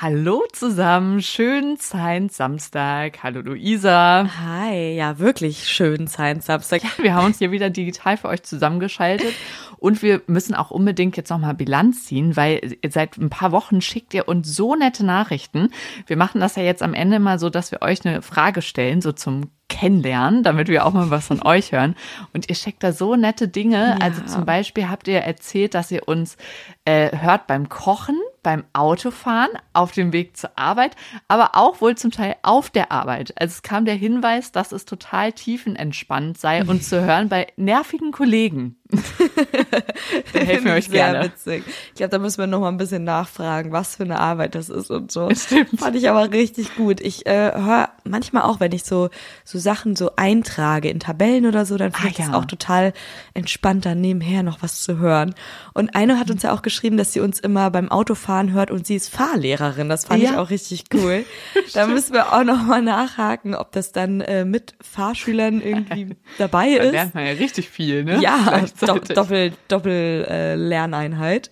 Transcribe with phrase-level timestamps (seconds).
[0.00, 3.24] Hallo zusammen, schönen Science Samstag.
[3.24, 4.30] Hallo Luisa.
[4.40, 6.84] Hi, ja wirklich schönen Science Samstag.
[6.84, 9.34] Ja, wir haben uns hier wieder digital für euch zusammengeschaltet
[9.76, 14.14] und wir müssen auch unbedingt jetzt nochmal Bilanz ziehen, weil seit ein paar Wochen schickt
[14.14, 15.70] ihr uns so nette Nachrichten.
[16.06, 19.00] Wir machen das ja jetzt am Ende mal so, dass wir euch eine Frage stellen,
[19.00, 21.96] so zum kennenlernen, damit wir auch mal was von euch hören.
[22.32, 23.96] Und ihr schickt da so nette Dinge.
[23.98, 23.98] Ja.
[24.00, 26.36] Also zum Beispiel habt ihr erzählt, dass ihr uns
[26.84, 30.96] äh, hört beim Kochen, beim Autofahren, auf dem Weg zur Arbeit,
[31.28, 33.32] aber auch wohl zum Teil auf der Arbeit.
[33.40, 38.12] Also es kam der Hinweis, dass es total tiefenentspannt sei, uns zu hören bei nervigen
[38.12, 38.77] Kollegen.
[40.32, 41.24] da helfen wir euch Sehr gerne.
[41.26, 41.62] witzig.
[41.88, 44.70] Ich glaube, da müssen wir noch mal ein bisschen nachfragen, was für eine Arbeit das
[44.70, 45.28] ist und so.
[45.34, 45.78] Stimmt.
[45.78, 47.00] Fand ich aber richtig gut.
[47.00, 49.10] Ich äh, höre manchmal auch, wenn ich so
[49.44, 52.34] so Sachen so eintrage in Tabellen oder so, dann finde ah, ich es ja.
[52.34, 52.94] auch total
[53.34, 55.34] entspannt, dann nebenher noch was zu hören.
[55.74, 58.86] Und eine hat uns ja auch geschrieben, dass sie uns immer beim Autofahren hört und
[58.86, 59.88] sie ist Fahrlehrerin.
[59.88, 60.30] Das fand ja.
[60.30, 61.26] ich auch richtig cool.
[61.74, 66.70] da müssen wir auch noch mal nachhaken, ob das dann äh, mit Fahrschülern irgendwie dabei
[66.70, 66.86] ist.
[66.86, 68.20] Da lernt man ja richtig viel, ne?
[68.20, 71.50] Ja, Do Doppel, Doppel äh, Lerneinheit.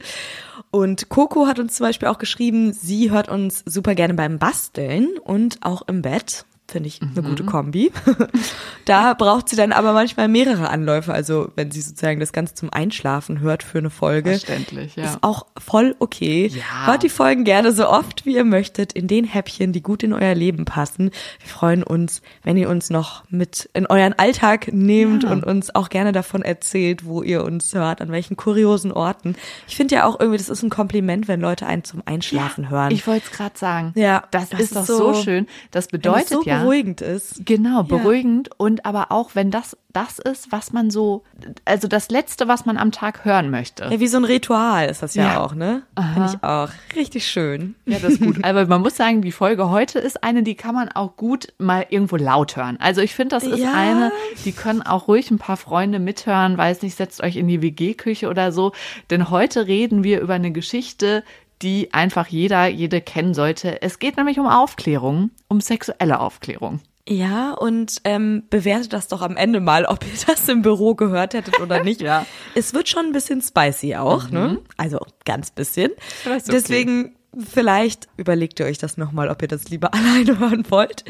[0.71, 5.19] Und Coco hat uns zum Beispiel auch geschrieben, sie hört uns super gerne beim Basteln
[5.23, 6.45] und auch im Bett.
[6.69, 7.28] Finde ich eine mhm.
[7.28, 7.92] gute Kombi.
[8.86, 11.12] da braucht sie dann aber manchmal mehrere Anläufe.
[11.12, 14.31] Also wenn sie sozusagen das Ganze zum Einschlafen hört für eine Folge.
[14.31, 15.05] Verständlich, ja.
[15.05, 16.48] Ist auch voll okay.
[16.48, 16.86] Ja.
[16.86, 20.12] Hört die Folgen gerne so oft, wie ihr möchtet, in den Häppchen, die gut in
[20.12, 21.11] euer Leben passen.
[21.39, 25.30] Wir freuen uns, wenn ihr uns noch mit in euren Alltag nehmt ja.
[25.30, 29.36] und uns auch gerne davon erzählt, wo ihr uns hört, an welchen kuriosen Orten.
[29.69, 32.70] Ich finde ja auch irgendwie, das ist ein Kompliment, wenn Leute einen zum Einschlafen ja,
[32.70, 32.91] hören.
[32.91, 33.92] Ich wollte es gerade sagen.
[33.95, 35.47] Ja, das, das ist doch so, so schön.
[35.70, 37.45] Das bedeutet so ja, beruhigend ist.
[37.45, 38.49] Genau, beruhigend.
[38.49, 38.55] Ja.
[38.59, 41.23] Und aber auch, wenn das das ist, was man so,
[41.65, 43.85] also das Letzte, was man am Tag hören möchte.
[43.85, 45.43] Ja, wie so ein Ritual ist das ja, ja.
[45.43, 45.85] auch, ne?
[46.13, 46.69] Finde ich auch.
[46.95, 47.77] Richtig schön.
[47.87, 48.45] Ja, das ist gut.
[48.45, 51.87] Aber man muss sagen, die Folge heute ist eine, die kann man auch gut mal
[51.89, 52.77] irgendwo laut hören.
[52.79, 53.73] Also ich finde, das ist ja.
[53.73, 54.13] eine,
[54.45, 56.59] die können auch ruhig ein paar Freunde mithören.
[56.59, 58.73] Weiß nicht, setzt euch in die WG-Küche oder so.
[59.09, 61.25] Denn heute reden wir über eine Geschichte,
[61.62, 63.80] die einfach jeder, jede kennen sollte.
[63.83, 66.80] Es geht nämlich um Aufklärung, um sexuelle Aufklärung.
[67.08, 71.34] Ja, und ähm, bewertet das doch am Ende mal, ob ihr das im Büro gehört
[71.34, 72.00] hättet oder nicht.
[72.00, 72.27] ja.
[72.55, 74.40] Es wird schon ein bisschen spicy auch, ne?
[74.40, 74.52] mhm.
[74.55, 74.58] ne?
[74.77, 75.92] Also ganz bisschen.
[76.24, 76.40] Okay.
[76.50, 81.05] Deswegen vielleicht überlegt ihr euch das nochmal, ob ihr das lieber alleine hören wollt.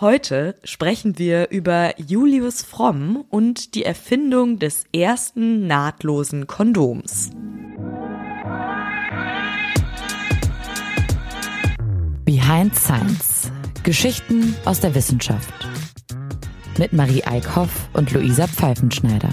[0.00, 7.30] Heute sprechen wir über Julius Fromm und die Erfindung des ersten nahtlosen Kondoms.
[12.46, 13.50] Behind Science.
[13.82, 15.52] Geschichten aus der Wissenschaft.
[16.78, 19.30] Mit Marie Eickhoff und Luisa Pfeifenschneider.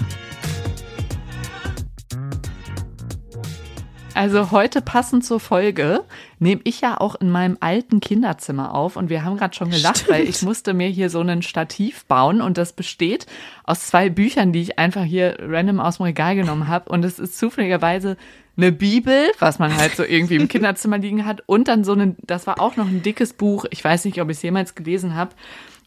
[4.14, 6.02] Also heute passend zur Folge
[6.40, 9.98] nehme ich ja auch in meinem alten Kinderzimmer auf und wir haben gerade schon gelacht,
[9.98, 10.10] Stimmt.
[10.10, 13.26] weil ich musste mir hier so einen Stativ bauen und das besteht
[13.62, 17.20] aus zwei Büchern, die ich einfach hier random aus dem Regal genommen habe und es
[17.20, 18.16] ist zufälligerweise
[18.56, 22.16] eine Bibel, was man halt so irgendwie im Kinderzimmer liegen hat und dann so ein,
[22.22, 25.14] das war auch noch ein dickes Buch, ich weiß nicht, ob ich es jemals gelesen
[25.14, 25.34] habe,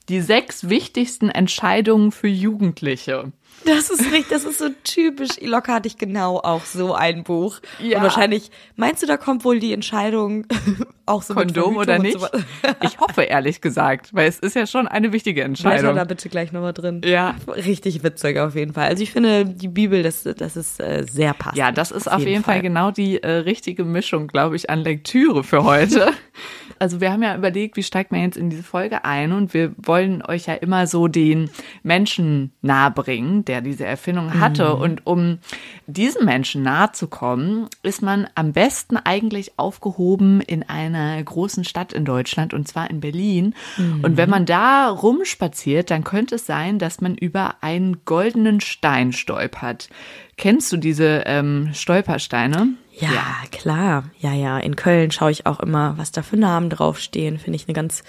[0.10, 3.32] die sechs wichtigsten Entscheidungen für Jugendliche.
[3.68, 5.32] Das ist richtig, das ist so typisch.
[5.42, 7.60] Locker hatte ich genau auch so ein Buch.
[7.80, 7.98] Ja.
[7.98, 10.46] Und wahrscheinlich, meinst du, da kommt wohl die Entscheidung
[11.06, 12.18] auch so Kondom oder nicht?
[12.18, 12.28] So
[12.82, 15.94] ich hoffe ehrlich gesagt, weil es ist ja schon eine wichtige Entscheidung.
[15.94, 17.02] Bleibt da bitte gleich nochmal drin.
[17.04, 17.36] Ja.
[17.48, 18.88] Richtig witzig auf jeden Fall.
[18.88, 21.58] Also ich finde, die Bibel, das, das ist äh, sehr passend.
[21.58, 22.56] Ja, das ist auf jeden, jeden Fall.
[22.56, 26.14] Fall genau die äh, richtige Mischung, glaube ich, an Lektüre für heute.
[26.80, 29.74] Also wir haben ja überlegt, wie steigt man jetzt in diese Folge ein und wir
[29.78, 31.50] wollen euch ja immer so den
[31.84, 34.76] Menschen nahebringen, der diese Erfindung hatte.
[34.76, 34.82] Mhm.
[34.82, 35.40] Und um
[35.88, 41.94] diesem Menschen nahe zu kommen, ist man am besten eigentlich aufgehoben in einer großen Stadt
[41.94, 43.56] in Deutschland und zwar in Berlin.
[43.78, 44.04] Mhm.
[44.04, 49.14] Und wenn man da rumspaziert, dann könnte es sein, dass man über einen goldenen Stein
[49.14, 49.90] stolpert.
[50.38, 52.70] Kennst du diese ähm, Stolpersteine?
[53.00, 54.06] Ja, ja, klar.
[54.20, 54.58] Ja, ja.
[54.58, 57.38] In Köln schaue ich auch immer, was da für Namen draufstehen.
[57.38, 58.04] Finde ich eine ganz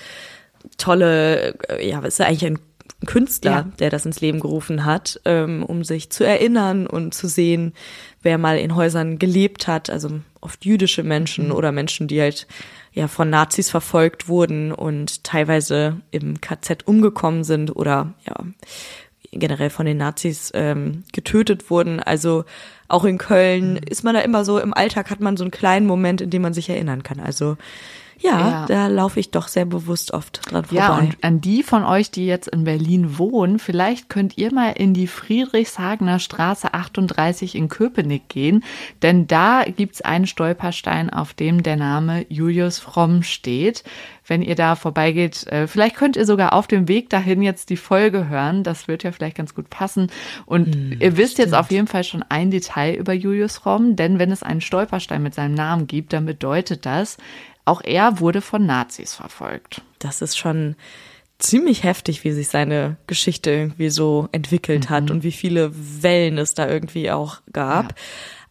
[0.79, 2.59] tolle, äh, ja, ist ja eigentlich ein
[3.07, 3.63] Künstler, ja.
[3.79, 7.75] der das ins Leben gerufen hat, ähm, um sich zu erinnern und zu sehen,
[8.23, 11.53] wer mal in Häusern gelebt hat, also oft jüdische Menschen mhm.
[11.53, 12.49] oder Menschen, die halt
[12.93, 18.35] ja von Nazis verfolgt wurden und teilweise im KZ umgekommen sind oder ja
[19.33, 22.01] generell von den Nazis ähm, getötet wurden.
[22.01, 22.45] Also
[22.89, 23.81] auch in Köln mhm.
[23.89, 26.43] ist man da immer so, im Alltag hat man so einen kleinen Moment, in dem
[26.43, 27.21] man sich erinnern kann.
[27.21, 27.57] Also
[28.21, 28.67] Ja, Ja.
[28.67, 30.83] da laufe ich doch sehr bewusst oft dran vorbei.
[30.83, 34.71] Ja, und an die von euch, die jetzt in Berlin wohnen, vielleicht könnt ihr mal
[34.73, 38.65] in die Friedrichshagener Straße 38 in Köpenick gehen,
[39.03, 43.85] denn da gibt's einen Stolperstein, auf dem der Name Julius Fromm steht.
[44.27, 47.79] Wenn ihr da vorbeigeht, äh, vielleicht könnt ihr sogar auf dem Weg dahin jetzt die
[47.79, 48.63] Folge hören.
[48.63, 50.11] Das wird ja vielleicht ganz gut passen.
[50.45, 54.31] Und ihr wisst jetzt auf jeden Fall schon ein Detail über Julius Fromm, denn wenn
[54.31, 57.17] es einen Stolperstein mit seinem Namen gibt, dann bedeutet das,
[57.69, 59.83] auch er wurde von Nazis verfolgt.
[59.99, 60.77] das ist schon
[61.39, 65.71] ziemlich heftig, wie sich seine Geschichte irgendwie so entwickelt hat und wie viele
[66.03, 67.95] Wellen es da irgendwie auch gab.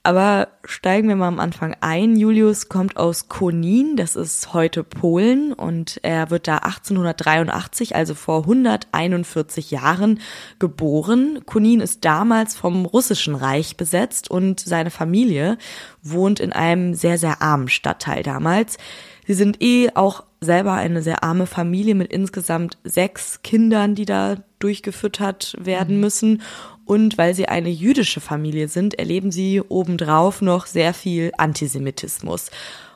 [0.08, 2.16] Aber steigen wir mal am Anfang ein.
[2.16, 8.44] Julius kommt aus Konin, das ist heute Polen und er wird da 1883, also vor
[8.44, 10.22] 141 Jahren,
[10.60, 11.42] geboren.
[11.46, 15.58] Konin ist damals vom Russischen Reich besetzt und seine Familie
[16.02, 18.78] wohnt in einem sehr, sehr armen Stadtteil damals.
[19.26, 24.38] Sie sind eh auch selber eine sehr arme Familie mit insgesamt sechs Kindern, die da
[24.60, 26.42] durchgefüttert werden müssen.
[26.88, 32.50] Und weil sie eine jüdische Familie sind, erleben sie obendrauf noch sehr viel Antisemitismus.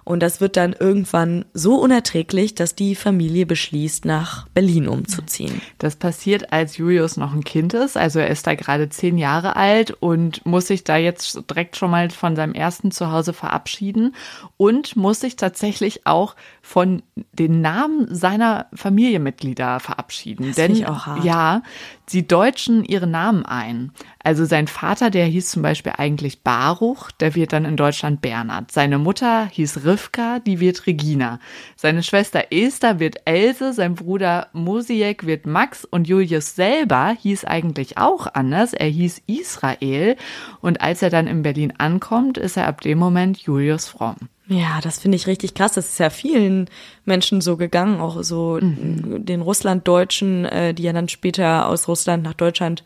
[0.04, 5.62] Und das wird dann irgendwann so unerträglich, dass die Familie beschließt, nach Berlin umzuziehen.
[5.78, 7.98] Das passiert, als Julius noch ein Kind ist.
[7.98, 11.92] Also er ist da gerade zehn Jahre alt und muss sich da jetzt direkt schon
[11.92, 14.16] mal von seinem ersten Zuhause verabschieden
[14.58, 16.36] und muss sich tatsächlich auch
[16.72, 17.04] von
[17.34, 20.48] den Namen seiner Familienmitglieder verabschieden.
[20.48, 21.22] Das Denn ich auch hart.
[21.26, 21.64] ja,
[22.08, 23.92] sie deutschen ihre Namen ein.
[24.24, 28.72] Also sein Vater, der hieß zum Beispiel eigentlich Baruch, der wird dann in Deutschland Bernhard.
[28.72, 31.40] Seine Mutter hieß Rivka, die wird Regina.
[31.76, 37.98] Seine Schwester Esther wird Else, sein Bruder Mosiek wird Max und Julius selber hieß eigentlich
[37.98, 38.72] auch anders.
[38.72, 40.16] Er hieß Israel
[40.62, 44.16] und als er dann in Berlin ankommt, ist er ab dem Moment Julius Fromm.
[44.52, 45.74] Ja, das finde ich richtig krass.
[45.74, 46.70] Das ist ja vielen
[47.06, 52.34] Menschen so gegangen, auch so den Russlanddeutschen, äh, die ja dann später aus Russland nach
[52.34, 52.84] Deutschland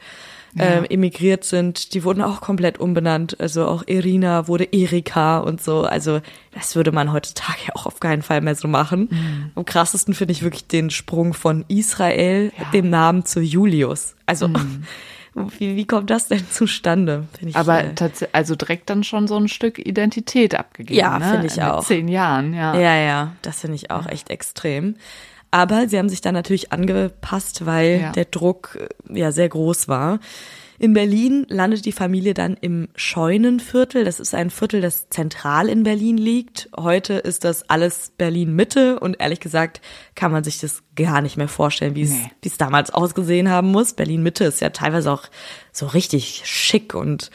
[0.57, 1.93] äh, emigriert sind.
[1.95, 3.39] Die wurden auch komplett umbenannt.
[3.39, 5.81] Also auch Irina wurde Erika und so.
[5.81, 6.21] Also
[6.53, 9.09] das würde man heutzutage ja auch auf keinen Fall mehr so machen.
[9.55, 14.15] Am krassesten finde ich wirklich den Sprung von Israel, dem Namen zu Julius.
[14.27, 14.49] Also
[15.35, 17.25] wie, wie kommt das denn zustande?
[17.45, 20.97] Ich, Aber äh, tats- also direkt dann schon so ein Stück Identität abgegeben.
[20.99, 21.25] Ja, ne?
[21.31, 21.85] finde ich Mit auch.
[21.85, 22.73] zehn Jahren, ja.
[22.75, 24.95] Ja, ja, das finde ich auch echt extrem.
[25.51, 28.11] Aber sie haben sich dann natürlich angepasst, weil Ja.
[28.11, 28.77] der Druck
[29.09, 30.19] äh, ja sehr groß war.
[30.77, 34.03] In Berlin landet die Familie dann im Scheunenviertel.
[34.03, 36.69] Das ist ein Viertel, das zentral in Berlin liegt.
[36.77, 39.81] Heute ist das alles Berlin Mitte und ehrlich gesagt
[40.15, 42.31] kann man sich das gar nicht mehr vorstellen, wie es Nee.
[42.41, 43.93] wie es damals ausgesehen haben muss.
[43.93, 45.23] Berlin Mitte ist ja teilweise auch
[45.71, 47.31] so richtig schick und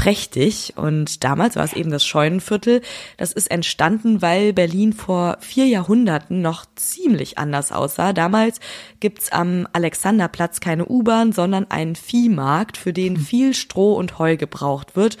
[0.00, 0.72] prächtig.
[0.76, 2.80] Und damals war es eben das Scheunenviertel.
[3.18, 8.14] Das ist entstanden, weil Berlin vor vier Jahrhunderten noch ziemlich anders aussah.
[8.14, 8.60] Damals
[9.00, 14.96] gibt's am Alexanderplatz keine U-Bahn, sondern einen Viehmarkt, für den viel Stroh und Heu gebraucht
[14.96, 15.18] wird.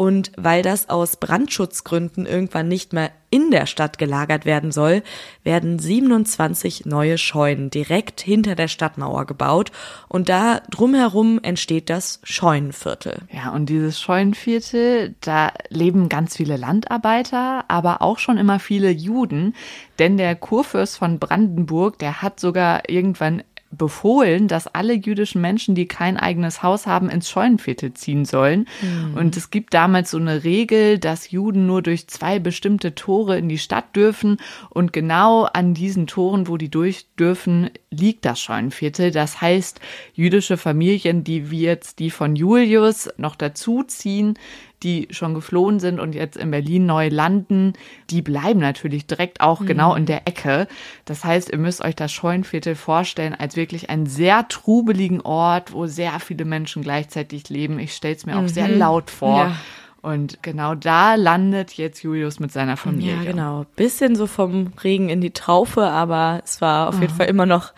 [0.00, 5.02] Und weil das aus Brandschutzgründen irgendwann nicht mehr in der Stadt gelagert werden soll,
[5.44, 9.72] werden 27 neue Scheunen direkt hinter der Stadtmauer gebaut.
[10.08, 13.18] Und da drumherum entsteht das Scheunenviertel.
[13.30, 19.54] Ja, und dieses Scheunenviertel, da leben ganz viele Landarbeiter, aber auch schon immer viele Juden,
[19.98, 25.86] denn der Kurfürst von Brandenburg, der hat sogar irgendwann befohlen, dass alle jüdischen Menschen, die
[25.86, 28.66] kein eigenes Haus haben, ins Scheunenviertel ziehen sollen.
[29.14, 33.48] Und es gibt damals so eine Regel, dass Juden nur durch zwei bestimmte Tore in
[33.48, 34.38] die Stadt dürfen.
[34.70, 39.12] Und genau an diesen Toren, wo die durch dürfen, liegt das Scheunenviertel.
[39.12, 39.80] Das heißt,
[40.14, 44.34] jüdische Familien, die wie jetzt die von Julius noch dazuziehen,
[44.82, 47.74] die schon geflohen sind und jetzt in Berlin neu landen,
[48.08, 50.68] die bleiben natürlich direkt auch genau in der Ecke.
[51.04, 55.86] Das heißt, ihr müsst euch das Scheunenviertel vorstellen als wirklich einen sehr trubeligen Ort, wo
[55.86, 57.78] sehr viele Menschen gleichzeitig leben.
[57.78, 59.38] Ich stelle es mir auch sehr laut vor.
[59.38, 59.56] Ja.
[60.02, 63.16] Und genau da landet jetzt Julius mit seiner Familie.
[63.16, 63.66] Ja, genau.
[63.76, 67.74] Bisschen so vom Regen in die Traufe, aber es war auf jeden Fall immer noch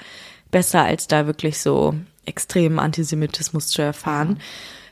[0.53, 1.95] besser, als da wirklich so
[2.25, 4.39] extremen Antisemitismus zu erfahren.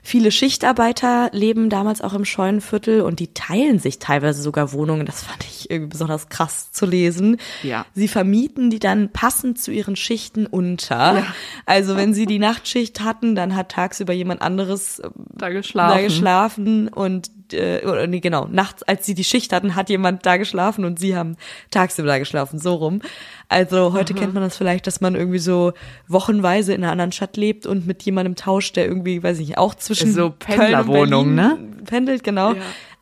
[0.03, 5.07] Viele Schichtarbeiter leben damals auch im Scheunenviertel und die teilen sich teilweise sogar Wohnungen.
[5.07, 7.39] Das fand ich irgendwie besonders krass zu lesen.
[7.63, 7.85] Ja.
[7.95, 11.27] Sie vermieten die dann passend zu ihren Schichten unter.
[11.67, 15.97] Also wenn sie die Nachtschicht hatten, dann hat tagsüber jemand anderes äh, Da geschlafen.
[15.97, 20.25] da geschlafen und äh, oder nee, genau, nachts, als sie die Schicht hatten, hat jemand
[20.25, 21.37] da geschlafen und sie haben
[21.73, 23.01] tagsüber da geschlafen, so rum.
[23.49, 25.73] Also heute kennt man das vielleicht, dass man irgendwie so
[26.07, 29.59] wochenweise in einer anderen Stadt lebt und mit jemandem tauscht, der irgendwie, weiß ich nicht,
[29.59, 31.59] auch zwischen So Berlin ne?
[31.85, 32.53] pendelt, genau.
[32.53, 32.61] Ja.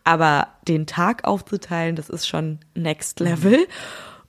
[0.09, 3.59] Aber den Tag aufzuteilen, das ist schon next level.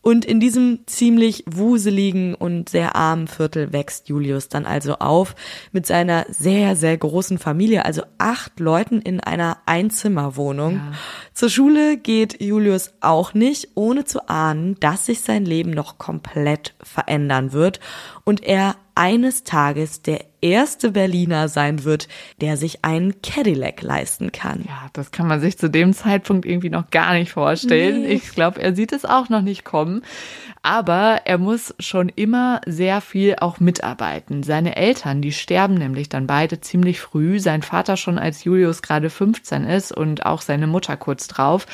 [0.01, 5.35] Und in diesem ziemlich wuseligen und sehr armen Viertel wächst Julius dann also auf
[5.71, 10.75] mit seiner sehr, sehr großen Familie, also acht Leuten in einer Einzimmerwohnung.
[10.75, 10.91] Ja.
[11.33, 16.75] Zur Schule geht Julius auch nicht, ohne zu ahnen, dass sich sein Leben noch komplett
[16.81, 17.79] verändern wird
[18.25, 22.07] und er eines Tages der erste Berliner sein wird,
[22.41, 24.63] der sich einen Cadillac leisten kann.
[24.67, 28.01] Ja, das kann man sich zu dem Zeitpunkt irgendwie noch gar nicht vorstellen.
[28.03, 28.13] Nee.
[28.13, 30.03] Ich glaube, er sieht es auch noch nicht kommen.
[30.61, 34.43] Aber er muss schon immer sehr viel auch mitarbeiten.
[34.43, 37.39] Seine Eltern, die sterben nämlich dann beide ziemlich früh.
[37.39, 41.65] Sein Vater schon als Julius gerade 15 ist und auch seine Mutter kurz drauf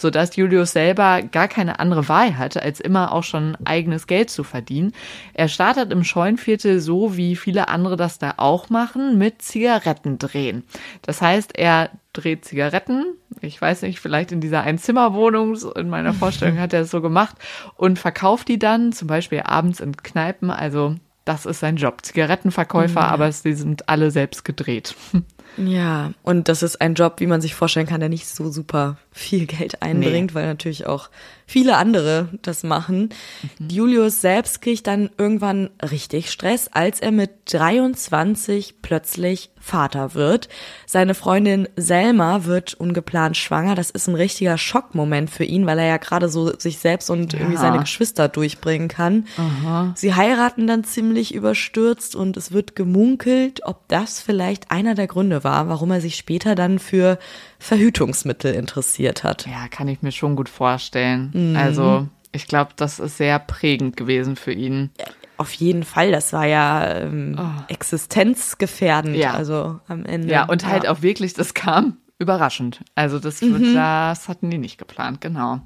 [0.00, 4.44] sodass Julius selber gar keine andere Wahl hatte, als immer auch schon eigenes Geld zu
[4.44, 4.92] verdienen.
[5.34, 10.64] Er startet im Scheunviertel so, wie viele andere das da auch machen, mit Zigaretten drehen.
[11.02, 13.04] Das heißt, er dreht Zigaretten.
[13.40, 17.36] Ich weiß nicht, vielleicht in dieser Einzimmerwohnung, in meiner Vorstellung hat er es so gemacht
[17.76, 20.50] und verkauft die dann zum Beispiel abends in Kneipen.
[20.50, 22.04] Also das ist sein Job.
[22.04, 23.08] Zigarettenverkäufer, ja.
[23.08, 24.94] aber sie sind alle selbst gedreht.
[25.56, 28.98] Ja, und das ist ein Job, wie man sich vorstellen kann, der nicht so super
[29.12, 30.34] viel Geld einbringt, nee.
[30.34, 31.10] weil natürlich auch
[31.46, 33.08] viele andere das machen.
[33.58, 33.68] Mhm.
[33.68, 40.48] Julius selbst kriegt dann irgendwann richtig Stress, als er mit 23 plötzlich Vater wird.
[40.86, 43.74] Seine Freundin Selma wird ungeplant schwanger.
[43.74, 47.32] Das ist ein richtiger Schockmoment für ihn, weil er ja gerade so sich selbst und
[47.32, 47.40] ja.
[47.40, 49.26] irgendwie seine Geschwister durchbringen kann.
[49.36, 49.92] Aha.
[49.96, 55.44] Sie heiraten dann ziemlich überstürzt und es wird gemunkelt, ob das vielleicht einer der Gründe
[55.44, 57.18] war, warum er sich später dann für
[57.60, 59.46] Verhütungsmittel interessiert hat.
[59.46, 61.30] Ja, kann ich mir schon gut vorstellen.
[61.32, 61.56] Mhm.
[61.56, 64.90] Also ich glaube, das ist sehr prägend gewesen für ihn.
[65.36, 67.62] Auf jeden Fall, das war ja ähm, oh.
[67.68, 69.16] existenzgefährdend.
[69.16, 69.34] Ja.
[69.34, 70.32] Also am Ende.
[70.32, 70.90] Ja, und halt ja.
[70.90, 72.80] auch wirklich, das kam überraschend.
[72.94, 73.74] Also das, mhm.
[73.74, 75.60] das hatten die nicht geplant, genau.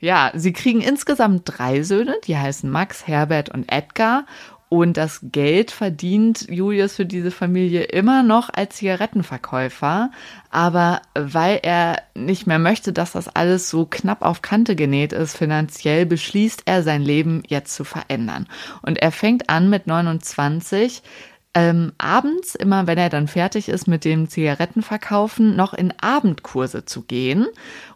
[0.00, 4.26] Ja, sie kriegen insgesamt drei Söhne, die heißen Max, Herbert und Edgar.
[4.68, 10.10] Und das Geld verdient Julius für diese Familie immer noch als Zigarettenverkäufer.
[10.50, 15.36] Aber weil er nicht mehr möchte, dass das alles so knapp auf Kante genäht ist,
[15.36, 18.48] finanziell beschließt er sein Leben jetzt zu verändern.
[18.82, 21.02] Und er fängt an mit 29
[21.54, 27.02] ähm, abends, immer wenn er dann fertig ist mit dem Zigarettenverkaufen, noch in Abendkurse zu
[27.02, 27.46] gehen.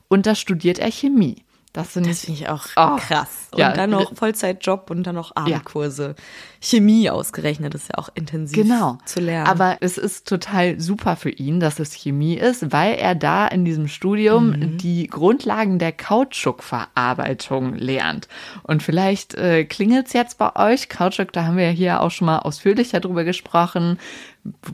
[0.07, 1.45] Und da studiert er Chemie.
[1.73, 3.49] Das finde ich, ich auch oh, krass.
[3.53, 3.73] Und ja.
[3.73, 6.15] dann noch Vollzeitjob und dann noch Abendkurse.
[6.19, 6.25] Ja.
[6.61, 8.99] Chemie ausgerechnet ist ja auch intensiv genau.
[9.05, 9.47] zu lernen.
[9.47, 13.65] Aber es ist total super für ihn, dass es Chemie ist, weil er da in
[13.65, 14.79] diesem Studium mhm.
[14.79, 18.27] die Grundlagen der Kautschukverarbeitung lernt.
[18.65, 20.89] Und vielleicht äh, klingelt es jetzt bei euch.
[20.89, 23.97] Kautschuk, da haben wir ja hier auch schon mal ausführlicher drüber gesprochen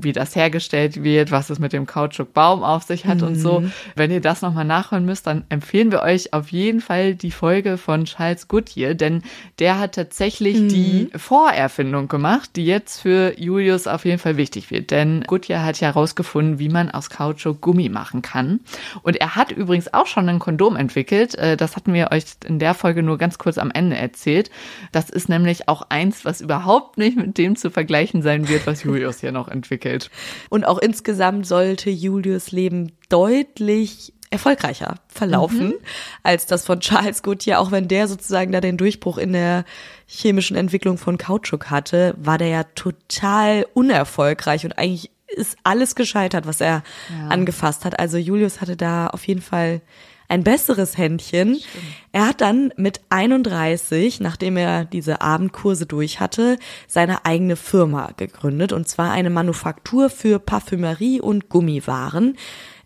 [0.00, 3.26] wie das hergestellt wird, was es mit dem Kautschukbaum auf sich hat mhm.
[3.26, 3.60] und so.
[3.60, 3.72] Mhm.
[3.96, 7.76] Wenn ihr das nochmal nachhören müsst, dann empfehlen wir euch auf jeden Fall die Folge
[7.76, 9.22] von Charles Goodyear, denn
[9.58, 10.68] der hat tatsächlich mhm.
[10.68, 14.90] die Vorerfahrung Erfindung gemacht, die jetzt für Julius auf jeden Fall wichtig wird.
[14.90, 18.60] Denn Goodyear hat ja herausgefunden, wie man aus Kautschuk Gummi machen kann.
[19.02, 21.34] Und er hat übrigens auch schon ein Kondom entwickelt.
[21.34, 24.50] Äh, das hatten wir euch in der Folge nur ganz kurz am Ende erzählt.
[24.92, 28.82] Das ist nämlich auch eins, was überhaupt nicht mit dem zu vergleichen sein wird, was
[28.82, 30.10] Julius hier noch entwickelt.
[30.48, 35.74] Und auch insgesamt sollte Julius Leben deutlich erfolgreicher verlaufen mhm.
[36.22, 39.64] als das von Charles Goodyear, auch wenn der sozusagen da den Durchbruch in der
[40.06, 46.46] chemischen Entwicklung von Kautschuk hatte, war der ja total unerfolgreich und eigentlich ist alles gescheitert,
[46.46, 47.28] was er ja.
[47.28, 47.98] angefasst hat.
[47.98, 49.80] Also Julius hatte da auf jeden Fall
[50.28, 51.56] ein besseres Händchen.
[51.56, 51.84] Stimmt.
[52.12, 58.72] Er hat dann mit 31, nachdem er diese Abendkurse durch hatte, seine eigene Firma gegründet
[58.72, 62.36] und zwar eine Manufaktur für Parfümerie und Gummiwaren.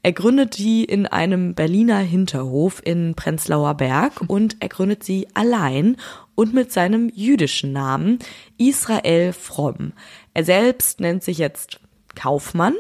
[0.03, 5.97] Er gründet die in einem Berliner Hinterhof in Prenzlauer Berg und er gründet sie allein
[6.35, 8.19] und mit seinem jüdischen Namen
[8.57, 9.93] Israel Fromm.
[10.33, 11.81] Er selbst nennt sich jetzt
[12.15, 12.75] Kaufmann,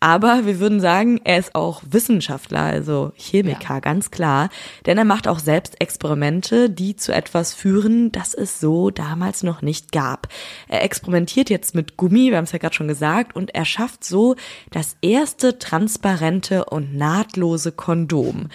[0.00, 3.80] aber wir würden sagen, er ist auch Wissenschaftler, also Chemiker, ja.
[3.80, 4.50] ganz klar,
[4.86, 9.62] denn er macht auch selbst Experimente, die zu etwas führen, das es so damals noch
[9.62, 10.28] nicht gab.
[10.68, 14.04] Er experimentiert jetzt mit Gummi, wir haben es ja gerade schon gesagt, und er schafft
[14.04, 14.36] so
[14.70, 18.48] das erste transparente und nahtlose Kondom.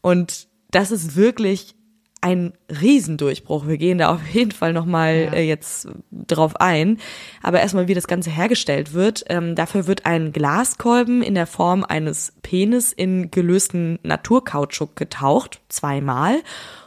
[0.00, 1.74] Und das ist wirklich
[2.20, 3.66] ein Riesendurchbruch.
[3.66, 5.32] Wir gehen da auf jeden Fall nochmal ja.
[5.32, 6.98] äh, jetzt drauf ein.
[7.42, 9.24] Aber erstmal, wie das Ganze hergestellt wird.
[9.28, 16.40] Ähm, dafür wird ein Glaskolben in der Form eines Penis in gelösten Naturkautschuk getaucht, zweimal,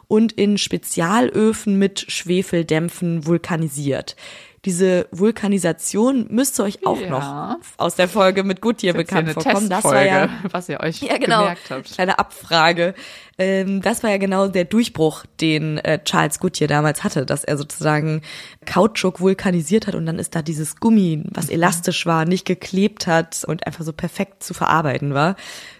[0.07, 4.15] und in Spezialöfen mit Schwefeldämpfen vulkanisiert.
[4.65, 7.09] Diese Vulkanisation müsste euch auch Ja.
[7.09, 8.63] noch aus der Folge mit ist
[8.95, 9.69] bekannt ja eine vorkommen.
[9.69, 11.41] Das war ja was ihr euch ja, genau.
[11.41, 11.91] gemerkt habt.
[11.91, 12.93] Kleine Abfrage.
[13.37, 17.57] Ähm, das war ja genau der Durchbruch, den äh, Charles Goodyear damals hatte, dass er
[17.57, 18.21] sozusagen
[18.65, 23.43] Kautschuk vulkanisiert hat und dann ist da dieses Gummi, was elastisch war, nicht geklebt hat
[23.45, 25.35] und einfach so perfekt zu verarbeiten war,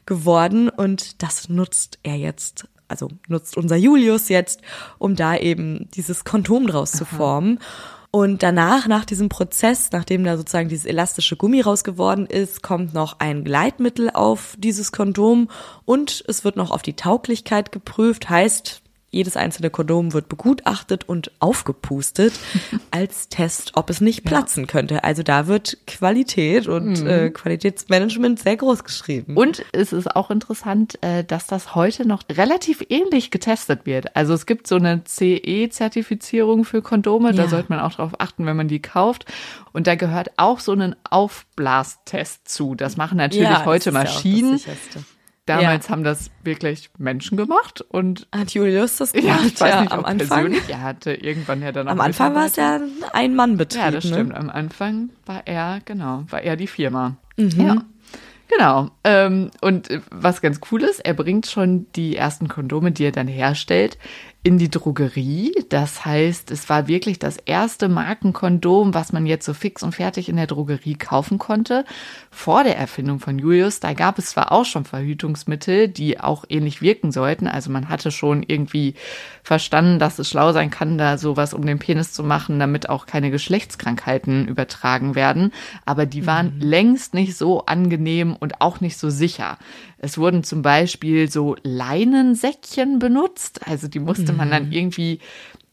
[0.05, 0.67] geworden.
[0.69, 4.61] Und das nutzt er jetzt, also nutzt unser Julius jetzt,
[4.97, 7.59] um da eben dieses Kondom draus zu formen.
[8.15, 13.15] Und danach, nach diesem Prozess, nachdem da sozusagen dieses elastische Gummi rausgeworden ist, kommt noch
[13.17, 15.49] ein Gleitmittel auf dieses Kondom
[15.85, 18.29] und es wird noch auf die Tauglichkeit geprüft.
[18.29, 18.82] Heißt,
[19.13, 22.33] jedes einzelne Kondom wird begutachtet und aufgepustet
[22.91, 25.03] als Test, ob es nicht platzen könnte.
[25.03, 29.37] Also da wird Qualität und äh, Qualitätsmanagement sehr groß geschrieben.
[29.37, 34.15] Und es ist auch interessant, äh, dass das heute noch relativ ähnlich getestet wird.
[34.15, 37.47] Also es gibt so eine CE-Zertifizierung für Kondome, da Ja.
[37.49, 39.25] sollte man auch drauf achten, wenn man die kauft.
[39.71, 42.75] Und da gehört auch so ein Aufblastest zu.
[42.75, 44.65] Das machen natürlich Ja, heute das ist
[44.95, 45.01] ja
[45.45, 49.45] Damals haben das wirklich Menschen gemacht und Hat Julius das ja, gemacht?
[49.45, 50.55] ich weiß nicht, am Anfang.
[50.69, 53.81] Er hatte irgendwann ja dann auch Am Anfang war es ja ein Ein-Mann-Betrieb.
[53.81, 54.11] Ja, das ne?
[54.13, 54.35] stimmt.
[54.35, 57.17] Am Anfang war er, genau, war er die Firma.
[57.35, 57.51] Mhm.
[57.61, 57.83] Ja.
[58.47, 58.91] Genau.
[59.03, 63.11] Ähm, und äh, was ganz cool ist, er bringt schon die ersten Kondome, die er
[63.11, 63.97] dann herstellt,
[64.45, 65.53] in die Drogerie.
[65.69, 70.27] Das heißt, es war wirklich das erste Markenkondom, was man jetzt so fix und fertig
[70.27, 71.85] in der Drogerie kaufen konnte.
[72.29, 76.81] Vor der Erfindung von Julius, da gab es zwar auch schon Verhütungsmittel, die auch ähnlich
[76.81, 77.47] wirken sollten.
[77.47, 78.95] Also man hatte schon irgendwie
[79.43, 83.05] verstanden, dass es schlau sein kann, da sowas um den Penis zu machen, damit auch
[83.05, 85.53] keine Geschlechtskrankheiten übertragen werden.
[85.85, 89.57] Aber die waren längst nicht so angenehm und auch nicht so sicher.
[90.03, 93.67] Es wurden zum Beispiel so Leinensäckchen benutzt.
[93.67, 95.19] Also die musste man dann irgendwie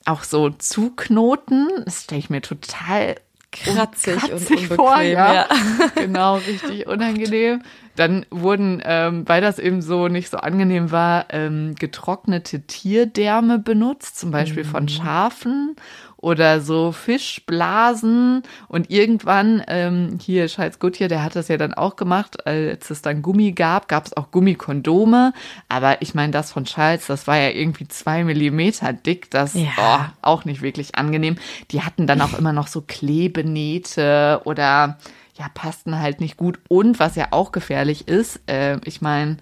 [0.04, 1.68] auch so zuknoten.
[1.84, 3.16] Das stelle ich mir total
[3.52, 5.34] Kratzig und kratzig unbequem, vor, ja.
[5.34, 5.48] ja.
[5.96, 7.62] genau, richtig unangenehm.
[7.96, 14.20] Dann wurden, ähm, weil das eben so nicht so angenehm war, ähm, getrocknete Tierdärme benutzt,
[14.20, 15.74] zum Beispiel von Schafen
[16.20, 18.42] oder so Fischblasen.
[18.68, 23.02] Und irgendwann, ähm, hier Scheiß Guttier, der hat das ja dann auch gemacht, als es
[23.02, 25.32] dann Gummi gab, gab es auch Gummikondome.
[25.68, 29.70] Aber ich meine, das von Charles, das war ja irgendwie zwei Millimeter dick, das Ja.
[29.78, 31.36] oh, auch nicht wirklich angenehm.
[31.70, 34.98] Die hatten dann auch immer noch so Klebenähte oder
[35.34, 36.58] ja, passten halt nicht gut.
[36.68, 39.38] Und was ja auch gefährlich ist, äh, ich meine,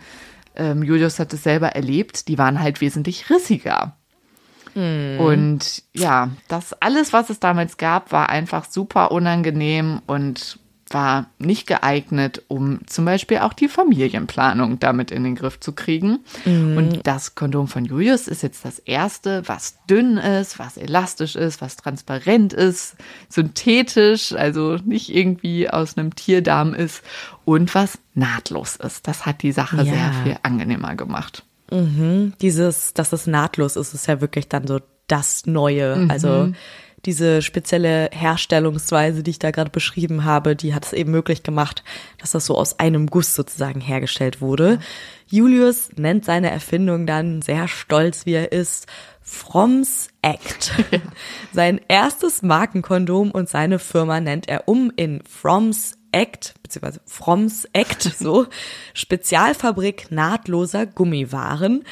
[0.54, 3.97] ähm, Julius hat es selber erlebt, die waren halt wesentlich rissiger.
[5.18, 10.58] Und ja, das alles, was es damals gab, war einfach super unangenehm und
[10.90, 16.20] war nicht geeignet, um zum Beispiel auch die Familienplanung damit in den Griff zu kriegen.
[16.46, 21.60] Und das Kondom von Julius ist jetzt das erste, was dünn ist, was elastisch ist,
[21.60, 22.96] was transparent ist,
[23.28, 27.02] synthetisch, also nicht irgendwie aus einem Tierdarm ist
[27.44, 29.06] und was nahtlos ist.
[29.06, 29.84] Das hat die Sache Ja.
[29.84, 31.44] sehr viel angenehmer gemacht.
[32.40, 36.06] Dieses, dass es nahtlos ist, ist ja wirklich dann so das Neue.
[36.08, 36.52] Also
[37.04, 41.84] diese spezielle Herstellungsweise, die ich da gerade beschrieben habe, die hat es eben möglich gemacht,
[42.18, 44.78] dass das so aus einem Guss sozusagen hergestellt wurde.
[45.26, 48.86] Julius nennt seine Erfindung dann sehr stolz, wie er ist,
[49.22, 50.72] Fromms Act.
[51.52, 58.02] Sein erstes Markenkondom und seine Firma nennt er um in Fromms Act, beziehungsweise Fromms Act,
[58.18, 58.46] so,
[58.94, 61.84] Spezialfabrik nahtloser Gummiwaren.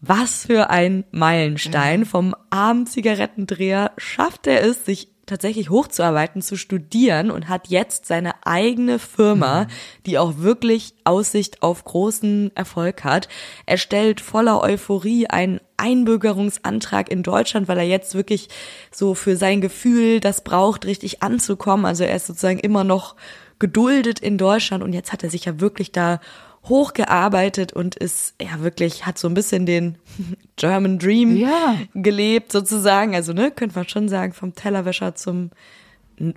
[0.00, 2.06] Was für ein Meilenstein.
[2.06, 8.34] Vom armen Zigarettendreher schafft er es, sich tatsächlich hochzuarbeiten, zu studieren und hat jetzt seine
[8.44, 9.66] eigene Firma,
[10.06, 13.28] die auch wirklich Aussicht auf großen Erfolg hat.
[13.66, 18.48] Er stellt voller Euphorie einen Einbürgerungsantrag in Deutschland, weil er jetzt wirklich
[18.90, 21.86] so für sein Gefühl das braucht, richtig anzukommen.
[21.86, 23.14] Also er ist sozusagen immer noch
[23.58, 26.20] geduldet in Deutschland und jetzt hat er sich ja wirklich da
[26.68, 29.96] hochgearbeitet und ist ja wirklich, hat so ein bisschen den
[30.56, 31.76] German Dream Ja.
[31.94, 33.14] gelebt sozusagen.
[33.14, 35.50] Also, ne, könnte man schon sagen, vom Tellerwäscher zum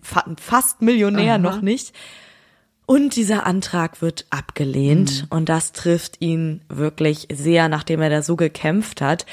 [0.01, 1.93] fa fast Millionär noch nicht.
[2.85, 8.35] Und dieser Antrag wird abgelehnt und das trifft ihn wirklich sehr, nachdem er da so
[8.35, 9.25] gekämpft hat.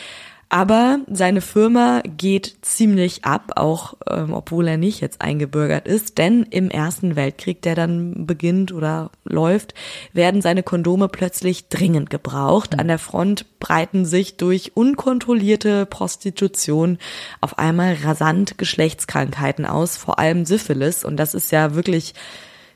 [0.50, 6.42] Aber seine Firma geht ziemlich ab, auch ähm, obwohl er nicht jetzt eingebürgert ist, denn
[6.44, 9.74] im Ersten Weltkrieg, der dann beginnt oder läuft,
[10.14, 12.78] werden seine Kondome plötzlich dringend gebraucht.
[12.78, 16.96] An der Front breiten sich durch unkontrollierte Prostitution
[17.42, 21.04] auf einmal rasant Geschlechtskrankheiten aus, vor allem Syphilis.
[21.04, 22.14] Und das ist ja wirklich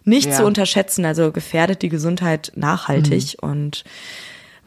[0.05, 0.37] nicht Ja.
[0.37, 3.85] zu unterschätzen, also gefährdet die Gesundheit nachhaltig und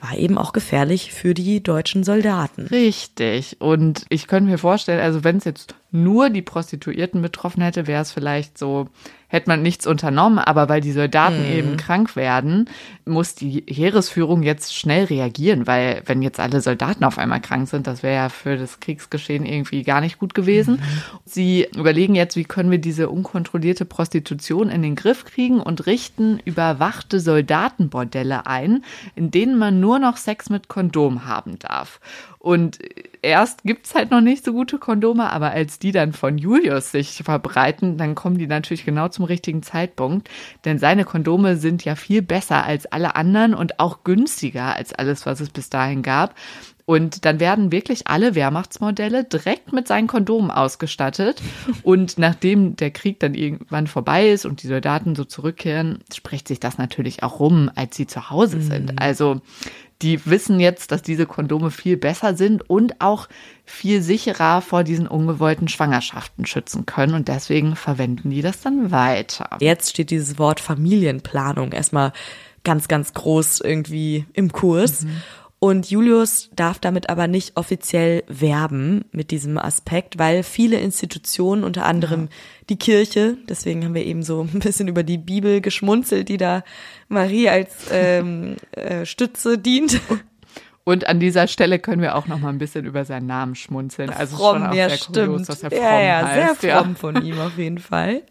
[0.06, 2.68] war eben auch gefährlich für die deutschen Soldaten.
[2.68, 3.58] Richtig.
[3.60, 8.02] Und ich könnte mir vorstellen, also wenn es jetzt nur die Prostituierten betroffen hätte, wäre
[8.02, 8.88] es vielleicht so,
[9.36, 11.58] hätte man nichts unternommen, aber weil die Soldaten mhm.
[11.58, 12.70] eben krank werden,
[13.06, 17.86] muss die Heeresführung jetzt schnell reagieren, weil wenn jetzt alle Soldaten auf einmal krank sind,
[17.86, 20.76] das wäre ja für das Kriegsgeschehen irgendwie gar nicht gut gewesen.
[20.76, 21.20] Mhm.
[21.26, 26.40] Sie überlegen jetzt, wie können wir diese unkontrollierte Prostitution in den Griff kriegen und richten
[26.44, 28.84] überwachte Soldatenbordelle ein,
[29.16, 32.00] in denen man nur noch Sex mit Kondom haben darf.
[32.46, 32.78] Und
[33.24, 37.24] erst gibt's halt noch nicht so gute Kondome, aber als die dann von Julius sich
[37.26, 40.30] verbreiten, dann kommen die natürlich genau zum richtigen Zeitpunkt.
[40.64, 45.26] Denn seine Kondome sind ja viel besser als alle anderen und auch günstiger als alles,
[45.26, 46.36] was es bis dahin gab.
[46.86, 51.42] Und dann werden wirklich alle Wehrmachtsmodelle direkt mit seinen Kondomen ausgestattet.
[51.82, 56.60] Und nachdem der Krieg dann irgendwann vorbei ist und die Soldaten so zurückkehren, spricht sich
[56.60, 58.92] das natürlich auch rum, als sie zu Hause sind.
[58.92, 58.98] Mhm.
[59.00, 59.42] Also
[60.06, 63.28] die wissen jetzt, dass diese Kondome viel besser sind und auch
[63.66, 67.16] viel sicherer vor diesen ungewollten Schwangerschaften schützen können.
[67.16, 69.58] Und deswegen verwenden die das dann weiter.
[69.60, 72.14] Jetzt steht dieses Wort Familienplanung erstmal
[72.64, 75.04] ganz, ganz groß irgendwie im Kurs.
[75.04, 75.22] Mhm.
[75.66, 81.88] Und Julius darf damit aber nicht offiziell werben mit diesem Aspekt, weil viele Institutionen, unter
[81.88, 82.28] anderem ja.
[82.70, 86.64] die Kirche, deswegen haben wir eben so ein bisschen über die Bibel geschmunzelt, die da
[87.08, 90.00] Marie als ähm, äh, Stütze dient.
[90.88, 94.12] Und an dieser Stelle können wir auch noch mal ein bisschen über seinen Namen schmunzeln.
[94.12, 95.28] Also fromm, schon auch ja, sehr stimmt.
[95.30, 96.62] kurios, dass er fromm ja, ja, heißt.
[96.62, 96.96] sehr fromm ja.
[96.96, 98.22] von ihm auf jeden Fall.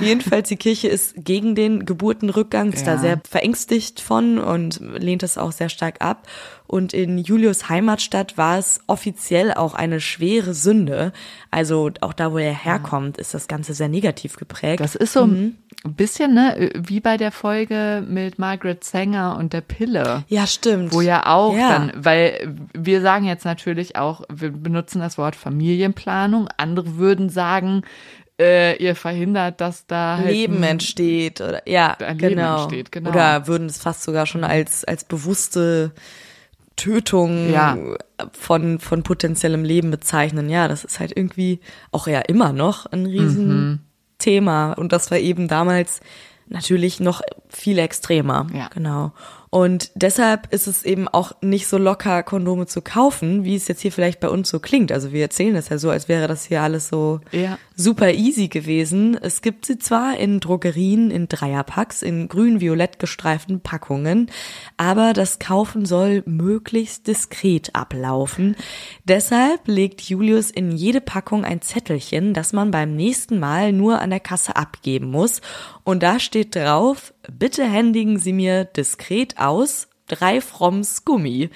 [0.00, 2.94] Jedenfalls, die Kirche ist gegen den Geburtenrückgang, ist ja.
[2.94, 6.26] da sehr verängstigt von und lehnt es auch sehr stark ab.
[6.72, 11.12] Und in Julius Heimatstadt war es offiziell auch eine schwere Sünde.
[11.50, 14.80] Also auch da, wo er herkommt, ist das Ganze sehr negativ geprägt.
[14.80, 15.56] Das ist so mhm.
[15.84, 20.24] ein bisschen, ne, wie bei der Folge mit Margaret Sanger und der Pille.
[20.28, 20.94] Ja, stimmt.
[20.94, 21.72] Wo ja auch ja.
[21.72, 26.48] dann, weil wir sagen jetzt natürlich auch, wir benutzen das Wort Familienplanung.
[26.56, 27.82] Andere würden sagen,
[28.40, 32.62] äh, ihr verhindert, dass da halt Leben entsteht oder ja, genau.
[32.62, 33.10] Entsteht, genau.
[33.10, 35.92] Oder würden es fast sogar schon als als bewusste
[36.76, 37.76] Tötung ja.
[38.32, 40.48] von, von potenziellem Leben bezeichnen.
[40.48, 44.68] Ja, das ist halt irgendwie auch ja immer noch ein Riesenthema.
[44.68, 44.74] Mhm.
[44.74, 46.00] Und das war eben damals
[46.48, 48.46] natürlich noch viel extremer.
[48.52, 48.68] Ja.
[48.72, 49.12] Genau.
[49.54, 53.82] Und deshalb ist es eben auch nicht so locker, Kondome zu kaufen, wie es jetzt
[53.82, 54.90] hier vielleicht bei uns so klingt.
[54.90, 57.58] Also wir erzählen das ja so, als wäre das hier alles so ja.
[57.76, 59.14] super easy gewesen.
[59.14, 64.30] Es gibt sie zwar in Drogerien in Dreierpacks, in grün-violett gestreiften Packungen,
[64.78, 68.56] aber das Kaufen soll möglichst diskret ablaufen.
[69.04, 74.08] Deshalb legt Julius in jede Packung ein Zettelchen, das man beim nächsten Mal nur an
[74.08, 75.42] der Kasse abgeben muss.
[75.84, 81.50] Und da steht drauf, bitte händigen Sie mir diskret aus drei Fromms Gummi.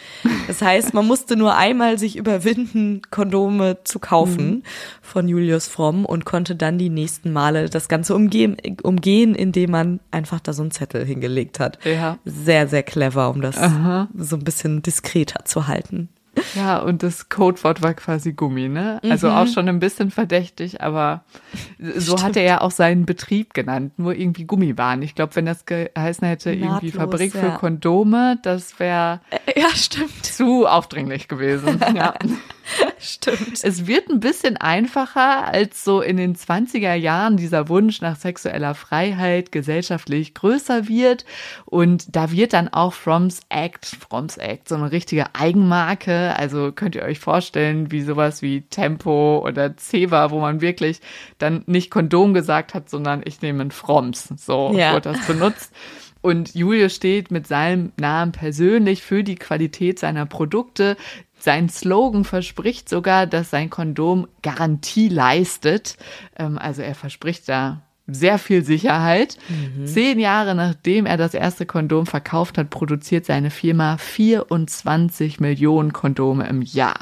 [0.47, 4.63] Das heißt, man musste nur einmal sich überwinden, Kondome zu kaufen mhm.
[5.03, 10.01] von Julius Fromm und konnte dann die nächsten Male das Ganze umgehen, umgehen, indem man
[10.11, 11.79] einfach da so einen Zettel hingelegt hat.
[11.85, 12.19] Ja.
[12.25, 14.09] Sehr, sehr clever, um das Aha.
[14.17, 16.09] so ein bisschen diskreter zu halten.
[16.55, 19.01] Ja, und das Codewort war quasi Gummi, ne?
[19.09, 19.35] Also mhm.
[19.35, 21.25] auch schon ein bisschen verdächtig, aber
[21.79, 22.23] so Stimmt.
[22.23, 25.03] hat er ja auch seinen Betrieb genannt, nur irgendwie Gummibahn.
[25.03, 27.41] Ich glaube, wenn das geheißen hätte, Nahtlos, irgendwie Fabrik ja.
[27.41, 29.21] für Kondome, das wäre
[29.57, 30.25] ja, stimmt.
[30.25, 31.81] zu aufdringlich gewesen.
[31.95, 32.15] ja.
[32.99, 33.63] Stimmt.
[33.63, 38.75] Es wird ein bisschen einfacher, als so in den 20er Jahren dieser Wunsch nach sexueller
[38.75, 41.25] Freiheit gesellschaftlich größer wird.
[41.65, 46.37] Und da wird dann auch Fromm's Act, Fromm's Act, so eine richtige Eigenmarke.
[46.37, 51.01] Also könnt ihr euch vorstellen, wie sowas wie Tempo oder Ceva, wo man wirklich
[51.39, 54.29] dann nicht Kondom gesagt hat, sondern ich nehme ein Fromms.
[54.37, 54.95] So ja.
[54.95, 55.73] wird das benutzt.
[56.27, 60.97] Und Julius steht mit seinem Namen persönlich für die Qualität seiner Produkte.
[61.47, 65.97] Sein Slogan verspricht sogar, dass sein Kondom Garantie leistet.
[66.37, 69.37] Ähm, also er verspricht da sehr viel Sicherheit.
[69.49, 69.87] Mhm.
[69.87, 76.49] Zehn Jahre nachdem er das erste Kondom verkauft hat, produziert seine Firma 24 Millionen Kondome
[76.49, 76.99] im Jahr.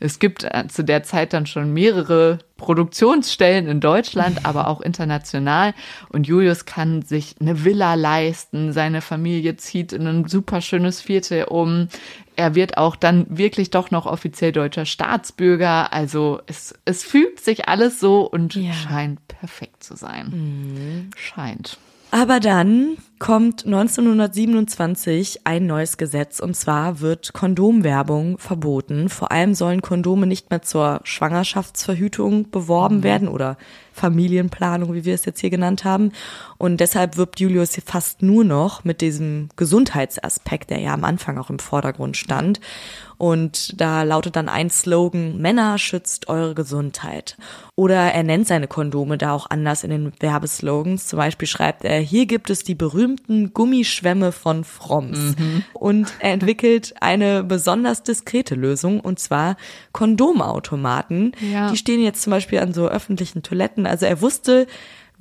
[0.00, 5.74] Es gibt äh, zu der Zeit dann schon mehrere Produktionsstellen in Deutschland, aber auch international.
[6.08, 8.72] Und Julius kann sich eine Villa leisten.
[8.72, 11.88] Seine Familie zieht in ein super schönes Viertel um.
[12.36, 15.92] Er wird auch dann wirklich doch noch offiziell deutscher Staatsbürger.
[15.92, 18.72] Also es, es fügt sich alles so und ja.
[18.72, 20.30] scheint perfekt zu sein.
[20.30, 21.10] Mhm.
[21.16, 21.78] Scheint.
[22.10, 29.08] Aber dann kommt 1927 ein neues Gesetz und zwar wird Kondomwerbung verboten.
[29.08, 33.02] Vor allem sollen Kondome nicht mehr zur Schwangerschaftsverhütung beworben mhm.
[33.02, 33.56] werden oder
[33.94, 36.12] Familienplanung, wie wir es jetzt hier genannt haben.
[36.58, 41.48] Und deshalb wirbt Julius fast nur noch mit diesem Gesundheitsaspekt, der ja am Anfang auch
[41.48, 42.60] im Vordergrund stand.
[43.16, 47.36] Und da lautet dann ein Slogan, Männer schützt eure Gesundheit.
[47.76, 51.06] Oder er nennt seine Kondome da auch anders in den Werbeslogans.
[51.06, 52.74] Zum Beispiel schreibt er, hier gibt es die
[53.04, 55.36] berühmten Gummischwämme von Fromms.
[55.38, 55.64] Mhm.
[55.74, 59.56] Und er entwickelt eine besonders diskrete Lösung, und zwar
[59.92, 61.32] Kondomautomaten.
[61.52, 61.70] Ja.
[61.70, 63.86] Die stehen jetzt zum Beispiel an so öffentlichen Toiletten.
[63.86, 64.66] Also er wusste,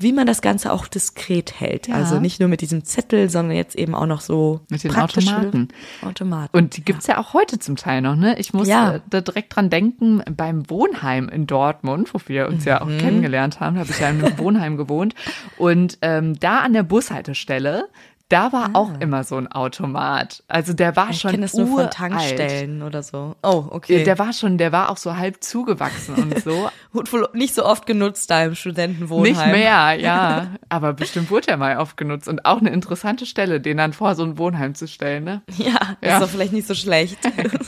[0.04, 1.88] wie man das Ganze auch diskret hält.
[1.88, 1.96] Ja.
[1.96, 5.70] Also nicht nur mit diesem Zettel, sondern jetzt eben auch noch so mit den Automaten.
[6.02, 6.56] Automaten.
[6.56, 7.16] Und die gibt's ja.
[7.16, 7.22] ja.
[7.22, 8.38] auch heute zum Teil noch, ne?
[8.38, 9.00] Ich muss ja.
[9.10, 12.70] da direkt dran denken, beim Wohnheim in Dortmund, wo wir uns mhm.
[12.70, 13.00] ja auch mhm.
[13.00, 15.16] kennengelernt haben, habe ich ja in einem Wohnheim gewohnt.
[15.58, 17.88] Und ähm, da an der Bushaltestelle
[18.34, 18.80] da war ah.
[18.80, 20.44] auch immer so ein Automat.
[20.48, 23.36] Also der war ich schon kenne das nur von Tankstellen oder so.
[23.44, 24.04] Oh, okay.
[24.04, 26.70] Der war schon, der war auch so halb zugewachsen und so.
[26.94, 29.34] Wurde wohl nicht so oft genutzt da im Studentenwohnheim.
[29.34, 30.48] Nicht mehr, ja.
[30.70, 34.14] Aber bestimmt wurde er mal oft genutzt und auch eine interessante Stelle, den dann vor
[34.14, 35.42] so ein Wohnheim zu stellen, ne?
[35.58, 36.16] Ja, ja.
[36.18, 37.18] ist doch vielleicht nicht so schlecht.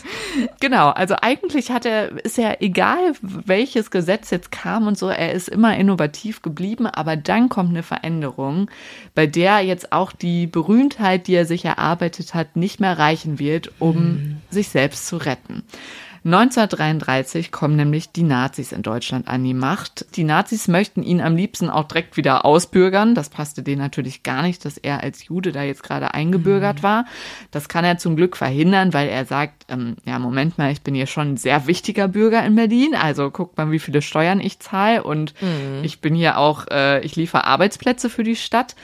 [0.60, 0.90] genau.
[0.90, 5.50] Also eigentlich hat er, ist ja egal, welches Gesetz jetzt kam und so, er ist
[5.50, 8.70] immer innovativ geblieben, aber dann kommt eine Veränderung,
[9.16, 13.74] bei der jetzt auch die Berühmtheit, die er sich erarbeitet hat, nicht mehr reichen wird,
[13.78, 14.38] um mhm.
[14.50, 15.64] sich selbst zu retten.
[16.26, 20.08] 1933 kommen nämlich die Nazis in Deutschland an die Macht.
[20.16, 23.14] Die Nazis möchten ihn am liebsten auch direkt wieder ausbürgern.
[23.14, 26.84] Das passte denen natürlich gar nicht, dass er als Jude da jetzt gerade eingebürgert mhm.
[26.84, 27.06] war.
[27.52, 30.96] Das kann er zum Glück verhindern, weil er sagt, ähm, ja, Moment mal, ich bin
[30.96, 32.96] hier schon ein sehr wichtiger Bürger in Berlin.
[32.96, 35.84] Also guckt mal, wie viele Steuern ich zahle und mhm.
[35.84, 38.76] ich bin hier auch, äh, ich liefere Arbeitsplätze für die Stadt.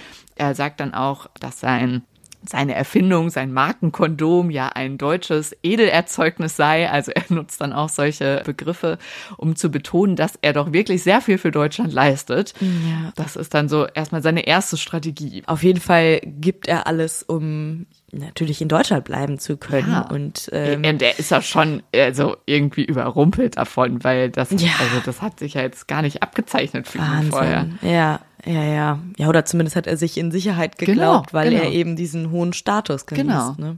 [0.42, 2.02] Er sagt dann auch, dass sein
[2.44, 6.90] seine Erfindung, sein Markenkondom ja ein deutsches Edelerzeugnis sei.
[6.90, 8.98] Also er nutzt dann auch solche Begriffe,
[9.38, 12.56] um zu betonen, dass er doch wirklich sehr viel für Deutschland leistet.
[12.60, 13.14] Ja.
[13.16, 15.44] Das ist dann so erstmal seine erste Strategie.
[15.46, 19.92] Auf jeden Fall gibt er alles, um natürlich in Deutschland bleiben zu können.
[19.92, 20.02] Ja.
[20.02, 24.72] Und, ähm, und er ist ja schon also irgendwie überrumpelt davon, weil das, ja.
[24.80, 27.26] also das hat sich ja jetzt gar nicht abgezeichnet für Wahnsinn.
[27.26, 27.68] ihn vorher.
[27.82, 29.00] Ja, ja, ja.
[29.18, 31.64] Ja, oder zumindest hat er sich in Sicherheit genau, geglaubt, genau, weil genau.
[31.64, 33.28] er eben diesen hohen Status genießt.
[33.28, 33.56] Genau.
[33.58, 33.78] Ne?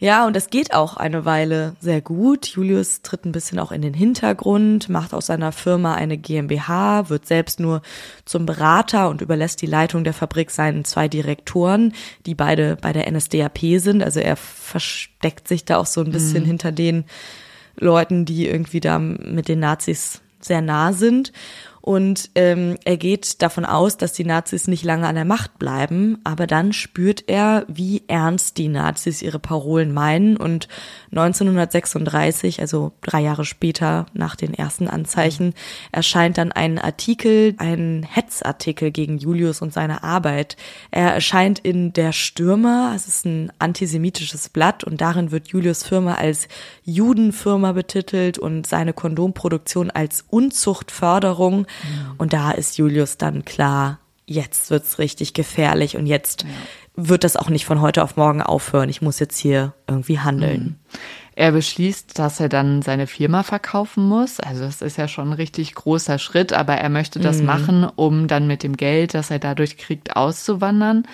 [0.00, 2.46] Ja, und es geht auch eine Weile sehr gut.
[2.46, 7.26] Julius tritt ein bisschen auch in den Hintergrund, macht aus seiner Firma eine GmbH, wird
[7.26, 7.82] selbst nur
[8.24, 11.94] zum Berater und überlässt die Leitung der Fabrik seinen zwei Direktoren,
[12.26, 14.04] die beide bei der NSDAP sind.
[14.04, 16.46] Also er versteckt sich da auch so ein bisschen mhm.
[16.46, 17.04] hinter den
[17.76, 21.32] Leuten, die irgendwie da mit den Nazis sehr nah sind.
[21.80, 26.18] Und ähm, er geht davon aus, dass die Nazis nicht lange an der Macht bleiben,
[26.24, 30.36] aber dann spürt er, wie ernst die Nazis ihre Parolen meinen.
[30.36, 30.68] Und
[31.12, 35.54] 1936, also drei Jahre später nach den ersten Anzeichen,
[35.92, 40.56] erscheint dann ein Artikel, ein Hetzartikel gegen Julius und seine Arbeit.
[40.90, 46.14] Er erscheint in Der Stürmer, es ist ein antisemitisches Blatt und darin wird Julius Firma
[46.14, 46.48] als
[46.84, 51.66] Judenfirma betitelt und seine Kondomproduktion als Unzuchtförderung.
[52.18, 56.48] Und da ist Julius dann klar, jetzt wird's richtig gefährlich und jetzt ja.
[56.96, 58.88] wird das auch nicht von heute auf morgen aufhören.
[58.88, 60.62] Ich muss jetzt hier irgendwie handeln.
[60.62, 60.76] Mhm.
[61.34, 64.40] Er beschließt, dass er dann seine Firma verkaufen muss.
[64.40, 67.46] Also das ist ja schon ein richtig großer Schritt, aber er möchte das mhm.
[67.46, 71.04] machen, um dann mit dem Geld, das er dadurch kriegt, auszuwandern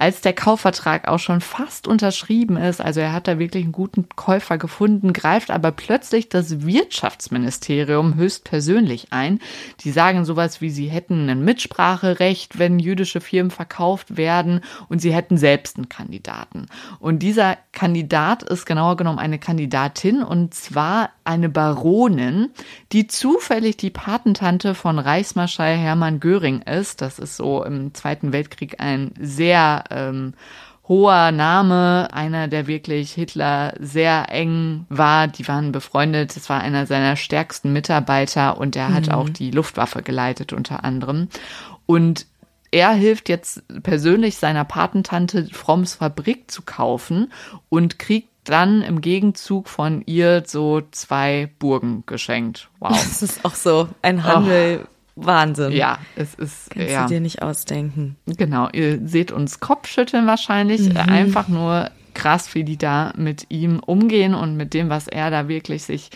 [0.00, 4.08] als der Kaufvertrag auch schon fast unterschrieben ist, also er hat da wirklich einen guten
[4.08, 9.40] Käufer gefunden, greift aber plötzlich das Wirtschaftsministerium höchstpersönlich ein.
[9.80, 15.12] Die sagen sowas wie, sie hätten ein Mitspracherecht, wenn jüdische Firmen verkauft werden und sie
[15.12, 16.64] hätten selbst einen Kandidaten.
[16.98, 22.48] Und dieser Kandidat ist genauer genommen eine Kandidatin und zwar eine Baronin,
[22.92, 27.02] die zufällig die Patentante von Reichsmarschall Hermann Göring ist.
[27.02, 30.34] Das ist so im Zweiten Weltkrieg ein sehr ähm,
[30.90, 35.28] hoher Name, einer, der wirklich Hitler sehr eng war.
[35.28, 36.36] Die waren befreundet.
[36.36, 38.94] Es war einer seiner stärksten Mitarbeiter und er mhm.
[38.94, 41.28] hat auch die Luftwaffe geleitet unter anderem.
[41.86, 42.26] Und
[42.72, 47.32] er hilft jetzt persönlich seiner Patentante Fromms Fabrik zu kaufen
[47.68, 52.68] und kriegt dann im Gegenzug von ihr so zwei Burgen geschenkt.
[52.80, 52.90] Wow.
[53.10, 54.80] Das ist auch so ein Handel.
[54.82, 54.86] Oh
[55.24, 55.72] Wahnsinn.
[55.72, 56.70] Ja, es ist.
[56.70, 57.02] Kannst ja.
[57.02, 58.16] du dir nicht ausdenken.
[58.26, 60.88] Genau, ihr seht uns Kopfschütteln wahrscheinlich.
[60.88, 60.96] Mhm.
[60.96, 65.48] Einfach nur krass, wie die da mit ihm umgehen und mit dem, was er da
[65.48, 66.10] wirklich sich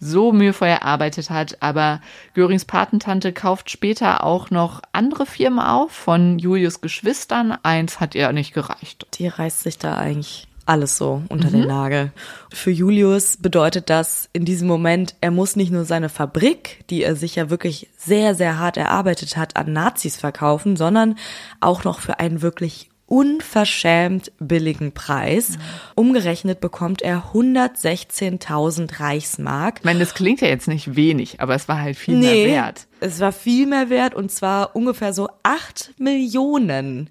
[0.00, 1.62] so mühevoll erarbeitet hat.
[1.62, 2.00] Aber
[2.34, 7.56] Görings Patentante kauft später auch noch andere Firmen auf von Julius Geschwistern.
[7.62, 9.06] Eins hat ihr nicht gereicht.
[9.14, 11.52] Die reißt sich da eigentlich alles so unter mhm.
[11.52, 12.12] den Nagel.
[12.52, 17.16] Für Julius bedeutet das in diesem Moment, er muss nicht nur seine Fabrik, die er
[17.16, 21.16] sich ja wirklich sehr, sehr hart erarbeitet hat, an Nazis verkaufen, sondern
[21.60, 25.50] auch noch für einen wirklich unverschämt billigen Preis.
[25.50, 25.60] Mhm.
[25.94, 29.76] Umgerechnet bekommt er 116.000 Reichsmark.
[29.80, 32.64] Ich meine, das klingt ja jetzt nicht wenig, aber es war halt viel nee, mehr
[32.64, 32.86] wert.
[33.00, 37.10] Es war viel mehr wert und zwar ungefähr so 8 Millionen.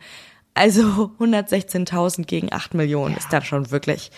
[0.54, 3.20] Also 116.000 gegen 8 Millionen ja.
[3.20, 4.12] ist dann schon wirklich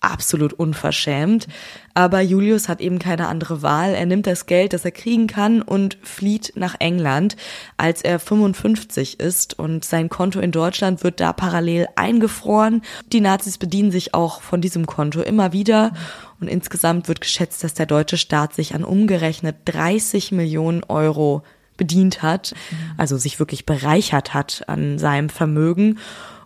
[0.00, 1.46] absolut unverschämt.
[1.94, 3.94] Aber Julius hat eben keine andere Wahl.
[3.94, 7.36] Er nimmt das Geld, das er kriegen kann und flieht nach England,
[7.76, 9.58] als er 55 ist.
[9.58, 12.82] Und sein Konto in Deutschland wird da parallel eingefroren.
[13.12, 15.92] Die Nazis bedienen sich auch von diesem Konto immer wieder.
[16.40, 21.42] Und insgesamt wird geschätzt, dass der deutsche Staat sich an umgerechnet 30 Millionen Euro
[21.80, 22.54] bedient hat,
[22.98, 25.98] also sich wirklich bereichert hat an seinem Vermögen.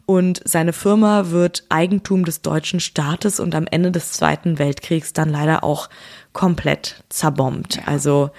[0.06, 5.28] Und seine Firma wird Eigentum des deutschen Staates und am Ende des Zweiten Weltkriegs dann
[5.28, 5.90] leider auch
[6.32, 7.80] komplett zerbombt.
[7.86, 8.30] Also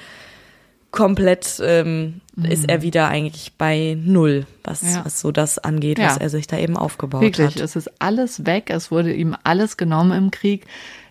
[0.91, 2.45] komplett ähm, mhm.
[2.45, 5.03] ist er wieder eigentlich bei null, was, ja.
[5.03, 6.07] was so das angeht, ja.
[6.07, 7.59] was er sich da eben aufgebaut Wirklich, hat.
[7.59, 10.65] Es ist alles weg, es wurde ihm alles genommen im Krieg.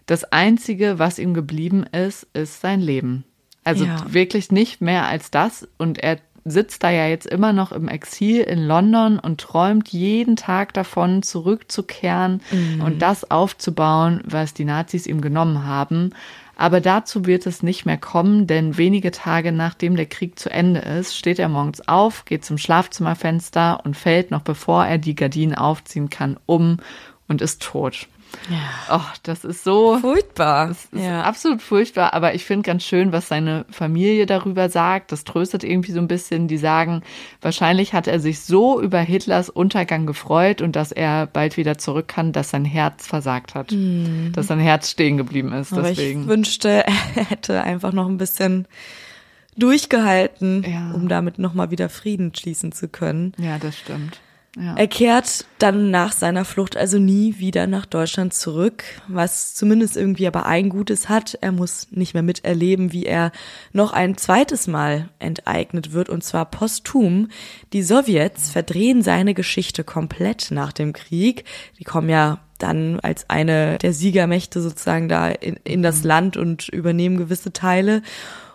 [0.06, 3.24] Das Einzige, was ihm geblieben ist, ist sein Leben.
[3.64, 5.66] Also wirklich nicht mehr als das.
[5.78, 10.36] Und er sitzt da ja jetzt immer noch im Exil in London und träumt jeden
[10.36, 12.82] Tag davon, zurückzukehren mhm.
[12.82, 16.10] und das aufzubauen, was die Nazis ihm genommen haben.
[16.56, 20.80] Aber dazu wird es nicht mehr kommen, denn wenige Tage nachdem der Krieg zu Ende
[20.80, 25.54] ist, steht er morgens auf, geht zum Schlafzimmerfenster und fällt noch bevor er die Gardinen
[25.54, 26.78] aufziehen kann um
[27.26, 28.06] und ist tot.
[28.50, 28.96] Ja.
[28.96, 30.68] Oh, das ist so furchtbar.
[30.68, 31.22] Das ist ja.
[31.22, 35.12] absolut furchtbar, aber ich finde ganz schön, was seine Familie darüber sagt.
[35.12, 36.48] Das tröstet irgendwie so ein bisschen.
[36.48, 37.02] Die sagen,
[37.40, 42.08] wahrscheinlich hat er sich so über Hitlers Untergang gefreut und dass er bald wieder zurück
[42.08, 43.72] kann, dass sein Herz versagt hat.
[43.72, 44.32] Mhm.
[44.34, 45.72] Dass sein Herz stehen geblieben ist.
[45.72, 46.22] Aber deswegen.
[46.22, 48.66] ich wünschte, er hätte einfach noch ein bisschen
[49.56, 50.90] durchgehalten, ja.
[50.92, 53.32] um damit nochmal wieder Frieden schließen zu können.
[53.38, 54.20] Ja, das stimmt.
[54.56, 54.76] Ja.
[54.76, 60.28] Er kehrt dann nach seiner Flucht also nie wieder nach Deutschland zurück, was zumindest irgendwie
[60.28, 61.36] aber ein Gutes hat.
[61.40, 63.32] Er muss nicht mehr miterleben, wie er
[63.72, 67.28] noch ein zweites Mal enteignet wird, und zwar posthum.
[67.72, 71.44] Die Sowjets verdrehen seine Geschichte komplett nach dem Krieg.
[71.80, 76.68] Die kommen ja dann als eine der Siegermächte sozusagen da in, in das Land und
[76.68, 78.02] übernehmen gewisse Teile.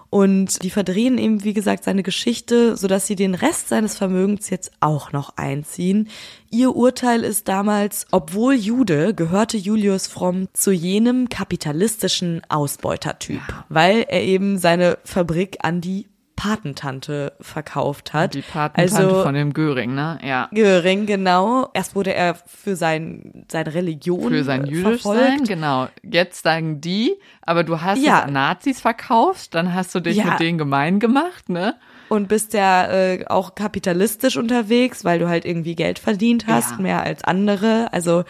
[0.09, 4.71] Und die verdrehen eben, wie gesagt, seine Geschichte, sodass sie den Rest seines Vermögens jetzt
[4.79, 6.09] auch noch einziehen.
[6.49, 14.23] Ihr Urteil ist damals, obwohl Jude, gehörte Julius Fromm zu jenem kapitalistischen Ausbeutertyp, weil er
[14.23, 16.07] eben seine Fabrik an die
[16.39, 18.33] Patentante verkauft hat.
[18.33, 20.17] Die Patentante also, von dem Göring, ne?
[20.23, 20.47] Ja.
[20.53, 21.67] Göring, genau.
[21.73, 25.89] Erst wurde er für sein, seine Religion Für sein Jüdischsein, genau.
[26.01, 28.23] Jetzt sagen die, aber du hast ja.
[28.25, 30.25] es Nazis verkauft, dann hast du dich ja.
[30.27, 31.75] mit denen gemein gemacht, ne?
[32.07, 36.77] Und bist ja äh, auch kapitalistisch unterwegs, weil du halt irgendwie Geld verdient hast, ja.
[36.77, 37.91] mehr als andere.
[37.91, 38.23] Also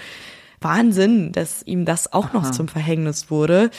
[0.62, 2.52] Wahnsinn, dass ihm das auch noch Aha.
[2.52, 3.69] zum Verhängnis wurde.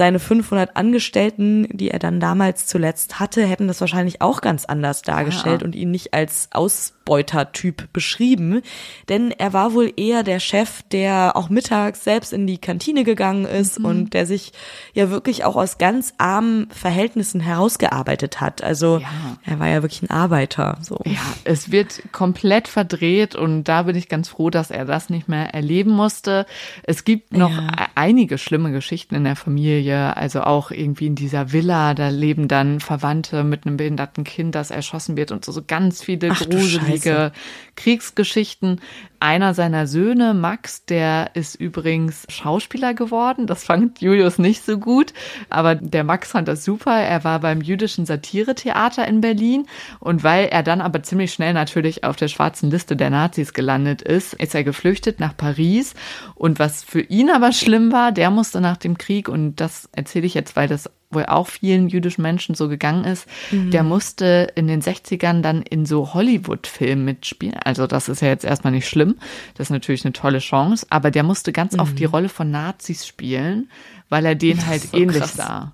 [0.00, 5.02] Seine 500 Angestellten, die er dann damals zuletzt hatte, hätten das wahrscheinlich auch ganz anders
[5.02, 5.66] dargestellt ja.
[5.66, 8.62] und ihn nicht als Ausbeutertyp beschrieben.
[9.10, 13.44] Denn er war wohl eher der Chef, der auch mittags selbst in die Kantine gegangen
[13.44, 13.84] ist mhm.
[13.84, 14.54] und der sich
[14.94, 18.64] ja wirklich auch aus ganz armen Verhältnissen herausgearbeitet hat.
[18.64, 19.36] Also ja.
[19.44, 20.78] er war ja wirklich ein Arbeiter.
[20.80, 20.98] So.
[21.04, 25.28] Ja, es wird komplett verdreht und da bin ich ganz froh, dass er das nicht
[25.28, 26.46] mehr erleben musste.
[26.84, 27.68] Es gibt noch ja.
[27.96, 32.48] Einige schlimme Geschichten in der Familie Familie, also auch irgendwie in dieser Villa, da leben
[32.48, 36.40] dann Verwandte mit einem behinderten Kind, das erschossen wird und so, so ganz viele Ach,
[36.48, 37.32] gruselige
[37.76, 38.80] Kriegsgeschichten.
[39.22, 43.46] Einer seiner Söhne, Max, der ist übrigens Schauspieler geworden.
[43.46, 45.12] Das fand Julius nicht so gut,
[45.50, 46.96] aber der Max fand das super.
[46.96, 49.66] Er war beim jüdischen Satiretheater in Berlin
[49.98, 54.00] und weil er dann aber ziemlich schnell natürlich auf der schwarzen Liste der Nazis gelandet
[54.00, 55.92] ist, ist er geflüchtet nach Paris.
[56.34, 60.26] Und was für ihn aber schlimm war, der musste nach dem Krieg, und das erzähle
[60.26, 63.70] ich jetzt, weil das wohl auch vielen jüdischen Menschen so gegangen ist, mhm.
[63.72, 67.56] der musste in den 60ern dann in so Hollywood-Filmen mitspielen.
[67.64, 69.16] Also das ist ja jetzt erstmal nicht schlimm.
[69.54, 70.86] Das ist natürlich eine tolle Chance.
[70.88, 71.80] Aber der musste ganz mhm.
[71.80, 73.68] oft die Rolle von Nazis spielen,
[74.08, 75.34] weil er den halt so ähnlich krass.
[75.34, 75.72] sah.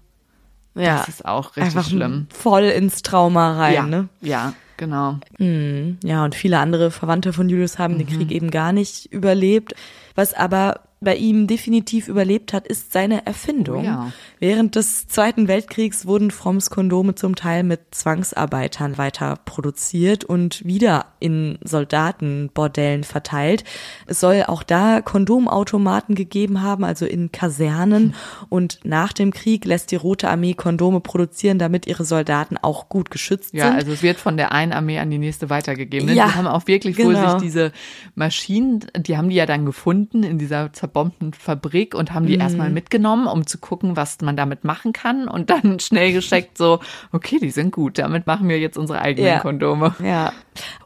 [0.75, 0.99] Ja.
[0.99, 2.27] Das ist auch richtig Einfach schlimm.
[2.31, 3.83] Voll ins Trauma rein, ja.
[3.87, 4.09] ne?
[4.21, 5.19] Ja, genau.
[5.39, 5.99] Mhm.
[6.03, 8.17] Ja, und viele andere Verwandte von Julius haben den mhm.
[8.17, 9.75] Krieg eben gar nicht überlebt.
[10.15, 13.81] Was aber bei ihm definitiv überlebt hat, ist seine Erfindung.
[13.81, 14.13] Oh ja.
[14.39, 21.07] Während des Zweiten Weltkriegs wurden Fromms Kondome zum Teil mit Zwangsarbeitern weiter produziert und wieder
[21.21, 23.65] in Soldatenbordellen verteilt.
[24.07, 28.15] Es soll auch da Kondomautomaten gegeben haben, also in Kasernen.
[28.49, 33.11] Und nach dem Krieg lässt die Rote Armee Kondome produzieren, damit ihre Soldaten auch gut
[33.11, 33.77] geschützt Ja, sind.
[33.77, 36.09] also es wird von der einen Armee an die nächste weitergegeben.
[36.09, 37.33] Ja, die haben auch wirklich genau.
[37.33, 37.73] sich diese
[38.15, 42.29] Maschinen, die haben die ja dann gefunden in dieser zerbombten Fabrik und haben Mhm.
[42.29, 46.57] die erstmal mitgenommen, um zu gucken, was man damit machen kann und dann schnell gescheckt
[46.57, 46.81] so,
[47.13, 49.39] okay, die sind gut, damit machen wir jetzt unsere eigenen Ja.
[49.41, 49.95] Kondome.
[50.03, 50.33] Ja.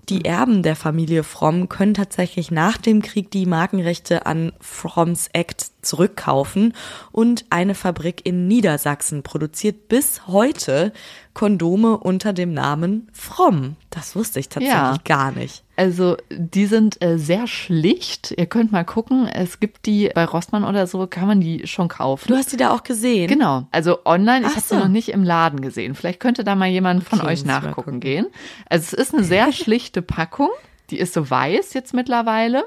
[0.08, 5.66] Die Erben der Familie Fromm können tatsächlich nach dem Krieg die Markenrechte an Fromms Act
[5.82, 6.74] zurückkaufen
[7.12, 10.92] und eine Fabrik in Niedersachsen produziert bis heute
[11.32, 13.76] Kondome unter dem Namen Fromm.
[13.88, 14.96] Das wusste ich tatsächlich Ja.
[15.04, 15.62] gar nicht.
[15.76, 18.34] Also die sind äh, sehr schlicht.
[18.36, 21.88] Ihr könnt mal gucken, es gibt die bei Rossmann oder so, kann man die schon
[21.88, 22.28] kaufen.
[22.28, 23.28] Du hast die da auch gesehen?
[23.28, 24.80] Genau, also online, ich Ach habe sie so.
[24.80, 25.94] noch nicht im Laden gesehen.
[25.94, 28.00] Vielleicht könnte da mal jemand von Okay, euch ich nachgucken gucken.
[28.00, 28.26] gehen.
[28.68, 30.50] Also es ist eine sehr schlichte Packung,
[30.90, 32.64] die ist so weiß jetzt mittlerweile.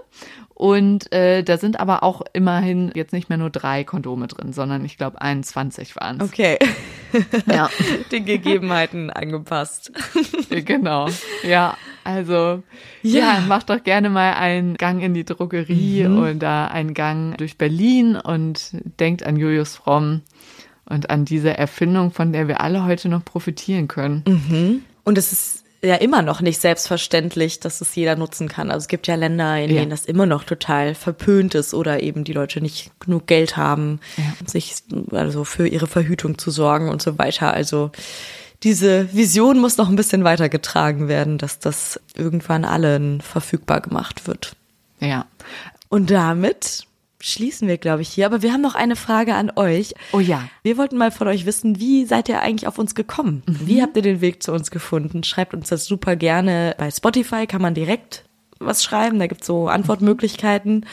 [0.55, 4.85] Und äh, da sind aber auch immerhin jetzt nicht mehr nur drei Kondome drin, sondern
[4.85, 6.29] ich glaube 21 waren es.
[6.29, 6.59] Okay.
[7.51, 7.69] Ja,
[8.11, 9.91] Den Gegebenheiten angepasst.
[10.49, 11.09] genau.
[11.43, 12.61] Ja, also
[13.01, 13.19] ja.
[13.19, 13.39] Ja.
[13.47, 18.71] macht doch gerne mal einen Gang in die Drogerie oder einen Gang durch Berlin und
[18.99, 20.21] denkt an Julius Fromm
[20.85, 24.83] und an diese Erfindung, von der wir alle heute noch profitieren können.
[25.03, 28.71] Und es ist ja immer noch nicht selbstverständlich, dass es jeder nutzen kann.
[28.71, 29.79] Also es gibt ja Länder, in Ja.
[29.81, 33.99] denen das immer noch total verpönt ist oder eben die Leute nicht genug Geld haben,
[34.45, 34.75] sich
[35.11, 37.53] also für ihre Verhütung zu sorgen und so weiter.
[37.53, 37.91] Also
[38.63, 44.55] diese Vision muss noch ein bisschen weitergetragen werden, dass das irgendwann allen verfügbar gemacht wird.
[44.99, 45.25] Ja.
[45.89, 46.85] Und damit
[47.23, 48.25] schließen wir, glaube ich, hier.
[48.25, 49.93] Aber wir haben noch eine Frage an euch.
[50.11, 50.47] Oh ja.
[50.61, 53.43] Wir wollten mal von euch wissen, wie seid ihr eigentlich auf uns gekommen?
[53.47, 55.23] Wie habt ihr den Weg zu uns gefunden?
[55.23, 56.75] Schreibt uns das super gerne.
[56.77, 58.25] Bei Spotify kann man direkt
[58.59, 60.85] was schreiben, da gibt's so Antwortmöglichkeiten.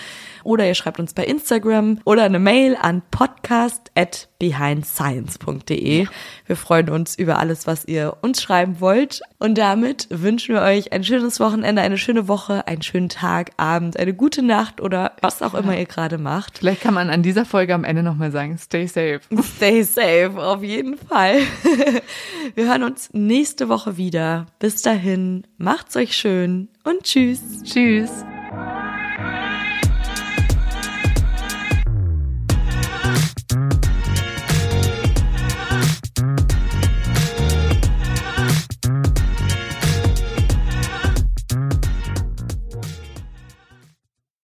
[0.45, 6.07] Oder ihr schreibt uns bei Instagram oder eine Mail an podcast at behindscience.de.
[6.47, 9.21] Wir freuen uns über alles, was ihr uns schreiben wollt.
[9.39, 13.99] Und damit wünschen wir euch ein schönes Wochenende, eine schöne Woche, einen schönen Tag, Abend,
[13.99, 16.59] eine gute Nacht oder was auch immer ihr gerade macht.
[16.59, 19.21] Vielleicht kann man an dieser Folge am Ende nochmal sagen, stay safe.
[19.57, 21.41] Stay safe, auf jeden Fall.
[22.55, 24.47] Wir hören uns nächste Woche wieder.
[24.59, 27.41] Bis dahin, macht's euch schön und tschüss.
[27.65, 28.11] Tschüss.